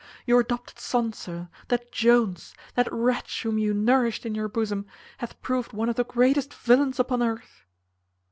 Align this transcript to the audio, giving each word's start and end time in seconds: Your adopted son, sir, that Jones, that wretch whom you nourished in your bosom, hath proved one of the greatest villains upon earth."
Your 0.25 0.39
adopted 0.39 0.79
son, 0.79 1.13
sir, 1.13 1.47
that 1.67 1.91
Jones, 1.91 2.55
that 2.73 2.91
wretch 2.91 3.43
whom 3.43 3.59
you 3.59 3.71
nourished 3.71 4.25
in 4.25 4.33
your 4.33 4.47
bosom, 4.49 4.87
hath 5.19 5.39
proved 5.43 5.73
one 5.73 5.89
of 5.89 5.95
the 5.95 6.03
greatest 6.03 6.55
villains 6.55 6.99
upon 6.99 7.21
earth." 7.21 7.65